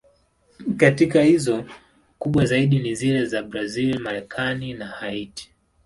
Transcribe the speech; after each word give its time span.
Katika 0.77 1.21
hizo, 1.21 1.65
kubwa 2.19 2.45
zaidi 2.45 2.79
ni 2.79 2.95
zile 2.95 3.25
za 3.25 3.43
Brazil, 3.43 3.99
Marekani 3.99 4.73
na 4.73 4.87
Haiti. 4.87 5.51